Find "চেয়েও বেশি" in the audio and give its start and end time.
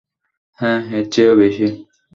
1.11-1.67